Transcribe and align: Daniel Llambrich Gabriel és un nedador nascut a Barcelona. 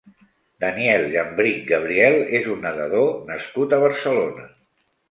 Daniel 0.63 1.05
Llambrich 1.11 1.61
Gabriel 1.73 2.17
és 2.41 2.51
un 2.57 2.67
nedador 2.69 3.09
nascut 3.31 3.79
a 3.79 3.85
Barcelona. 3.87 4.53